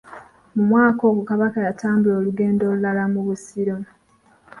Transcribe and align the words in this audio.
Mu 0.55 0.63
mwaka 0.69 1.01
ogwo 1.09 1.21
Kabaka 1.29 1.59
yatambula 1.67 2.13
olugendo 2.21 2.61
olulala 2.71 3.03
mu 3.13 3.21
Busiro. 3.27 3.75